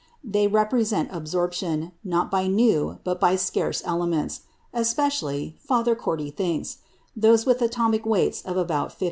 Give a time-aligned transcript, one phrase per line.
[0.23, 4.41] They represent absorption, not by new, but by scarce elements,
[4.73, 6.79] especially, Father Cortie thinks,
[7.15, 8.99] those with atomic weights of about 50.